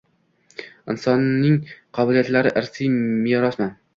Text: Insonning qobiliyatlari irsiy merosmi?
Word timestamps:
Insonning 0.93 1.59
qobiliyatlari 1.99 2.53
irsiy 2.63 2.91
merosmi? 3.29 3.71